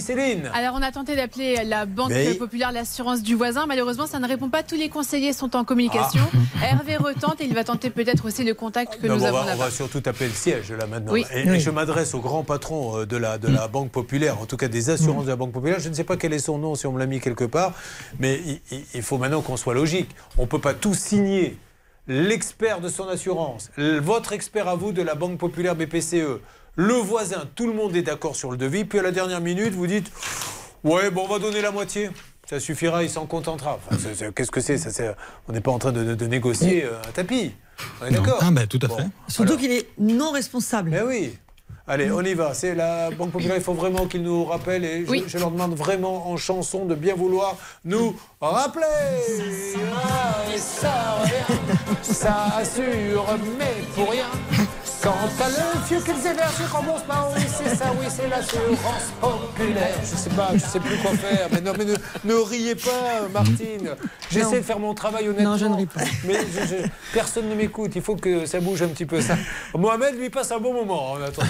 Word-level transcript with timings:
Céline. 0.00 0.50
Alors, 0.54 0.74
on 0.78 0.82
a 0.82 0.90
tenté 0.92 1.16
d'appeler 1.16 1.64
la 1.64 1.86
Banque 1.86 2.10
Mais- 2.10 2.34
Populaire 2.34 2.72
l'assurance 2.72 3.22
du 3.22 3.34
voisin. 3.34 3.66
Malheureusement, 3.66 4.06
ça 4.06 4.18
ne 4.18 4.26
répond 4.28 4.48
pas. 4.48 4.62
Tous 4.62 4.74
les 4.76 4.88
conseillers 4.88 5.32
sont 5.32 5.56
en 5.56 5.64
communication. 5.64 6.22
Hervé 6.62 6.96
retente 6.96 7.40
et 7.40 7.44
il 7.44 7.54
va 7.54 7.64
tenter 7.64 7.90
peut-être 7.90 8.24
aussi 8.26 8.44
le 8.44 8.54
contact 8.54 9.00
que 9.00 9.06
Non, 9.06 9.16
nous 9.16 9.22
on, 9.22 9.26
avons 9.26 9.42
va, 9.44 9.52
on 9.54 9.56
va 9.56 9.70
surtout 9.70 10.00
taper 10.00 10.26
le 10.26 10.32
siège 10.32 10.72
là 10.72 10.86
maintenant. 10.86 11.12
Oui. 11.12 11.24
Et, 11.34 11.58
je 11.60 11.70
m'adresse 11.70 12.14
au 12.14 12.20
grand 12.20 12.42
patron 12.44 12.98
euh, 13.00 13.06
de 13.06 13.16
la, 13.16 13.38
de 13.38 13.48
la 13.48 13.68
Banque 13.68 13.90
Populaire, 13.90 14.40
en 14.40 14.46
tout 14.46 14.56
cas 14.56 14.68
des 14.68 14.90
assurances 14.90 15.24
de 15.24 15.30
la 15.30 15.36
Banque 15.36 15.52
Populaire. 15.52 15.80
Je 15.80 15.88
ne 15.88 15.94
sais 15.94 16.04
pas 16.04 16.16
quel 16.16 16.32
est 16.32 16.38
son 16.38 16.58
nom, 16.58 16.74
si 16.74 16.86
on 16.86 16.92
me 16.92 16.98
l'a 16.98 17.06
mis 17.06 17.20
quelque 17.20 17.44
part, 17.44 17.72
mais 18.18 18.40
il, 18.46 18.60
il- 18.70 18.84
il 18.94 19.02
faut 19.02 19.18
maintenant 19.18 19.40
qu'on 19.42 19.56
soit 19.56 19.74
logique. 19.74 20.10
On 20.38 20.42
ne 20.42 20.46
peut 20.46 20.60
pas 20.60 20.74
tout 20.74 20.94
signer. 20.94 21.56
L'expert 22.08 22.80
de 22.80 22.88
son 22.88 23.08
assurance, 23.08 23.70
votre 23.76 24.32
expert 24.32 24.68
à 24.68 24.76
vous 24.76 24.92
de 24.92 25.02
la 25.02 25.14
Banque 25.14 25.38
Populaire 25.38 25.74
BPCE, 25.74 26.40
le 26.76 26.94
voisin, 26.94 27.44
tout 27.54 27.66
le 27.66 27.72
monde 27.72 27.96
est 27.96 28.02
d'accord 28.02 28.36
sur 28.36 28.50
le 28.50 28.56
devis, 28.56 28.84
puis 28.84 28.98
à 28.98 29.02
la 29.02 29.10
dernière 29.10 29.40
minute, 29.40 29.72
vous 29.72 29.86
dites 29.86 30.10
Ouais, 30.84 31.10
bon, 31.10 31.24
on 31.24 31.32
va 31.32 31.38
donner 31.40 31.60
la 31.62 31.72
moitié. 31.72 32.10
Ça 32.48 32.60
suffira, 32.60 33.02
il 33.02 33.10
s'en 33.10 33.26
contentera. 33.26 33.80
Enfin, 33.90 34.30
Qu'est-ce 34.36 34.52
que 34.52 34.60
c'est? 34.60 34.78
Ça, 34.78 35.16
On 35.48 35.52
n'est 35.52 35.60
pas 35.60 35.72
en 35.72 35.78
train 35.80 35.90
de, 35.90 36.04
de- 36.04 36.14
de 36.14 36.26
négocier 36.26 36.84
euh, 36.84 37.00
un 37.08 37.10
tapis. 37.10 37.52
On 38.00 38.06
est 38.06 38.10
Non. 38.12 38.22
d'accord 38.22 38.38
Ah, 38.40 38.50
bah, 38.52 38.66
tout 38.68 38.78
à 38.82 38.86
Bon, 38.86 38.96
fait. 38.98 39.06
Surtout 39.26 39.56
qu'il 39.56 39.72
est 39.72 39.88
non 39.98 40.30
responsable. 40.30 40.94
Eh 40.96 41.02
oui. 41.02 41.36
Allez, 41.88 42.10
on 42.12 42.20
y 42.22 42.34
va. 42.34 42.54
C'est 42.54 42.74
la 42.76 43.10
Banque 43.10 43.32
Populaire. 43.32 43.56
Il 43.56 43.62
faut 43.62 43.72
vraiment 43.74 44.06
qu'ils 44.06 44.22
nous 44.22 44.44
rappellent. 44.44 44.84
Et 44.84 45.04
je, 45.04 45.10
Oui. 45.10 45.24
je 45.26 45.38
leur 45.38 45.50
demande 45.50 45.74
vraiment 45.74 46.30
en 46.30 46.36
chanson 46.36 46.84
de 46.84 46.94
bien 46.94 47.14
vouloir 47.16 47.56
nous 47.84 48.14
rappeler. 48.40 48.84
Ah, 49.96 50.44
et 50.54 50.58
ça, 50.58 51.15
rien. 51.15 51.15
Ça 52.16 52.46
assure, 52.58 53.26
mais 53.58 53.84
pour 53.94 54.10
rien. 54.10 54.24
Quant 55.02 55.10
à 55.12 55.48
le 55.48 55.86
vieux 55.86 56.00
qu'ils 56.00 56.26
hébergent, 56.26 56.54
ils 56.60 56.66
remboursent 56.66 57.02
pas. 57.02 57.30
Oui, 57.36 57.42
c'est 57.46 57.76
ça, 57.76 57.92
oui, 58.00 58.06
c'est 58.08 58.28
l'assurance 58.28 59.12
populaire. 59.20 59.94
Je 60.00 60.16
sais 60.16 60.30
pas, 60.30 60.48
je 60.54 60.58
sais 60.58 60.80
plus 60.80 60.96
quoi 60.98 61.12
faire. 61.12 61.48
Mais 61.52 61.60
non, 61.60 61.72
mais 61.78 61.84
ne, 61.84 61.94
ne 62.24 62.34
riez 62.34 62.74
pas, 62.74 63.28
Martine. 63.32 63.90
J'essaie 64.30 64.56
de 64.60 64.64
faire 64.64 64.78
mon 64.80 64.94
travail 64.94 65.28
honnêtement. 65.28 65.50
Non, 65.52 65.56
je 65.58 65.66
ne 65.66 65.76
ris 65.76 65.86
pas. 65.86 66.00
Mais 66.24 66.34
je- 66.34 66.66
je- 66.66 66.88
personne 67.12 67.48
ne 67.48 67.54
m'écoute. 67.54 67.92
Il 67.94 68.02
faut 68.02 68.16
que 68.16 68.46
ça 68.46 68.58
bouge 68.58 68.82
un 68.82 68.88
petit 68.88 69.06
peu. 69.06 69.20
Ça. 69.20 69.36
Mohamed 69.74 70.18
lui 70.18 70.30
passe 70.30 70.50
un 70.50 70.58
bon 70.58 70.72
moment 70.72 71.12
en 71.12 71.22
attendant. 71.22 71.46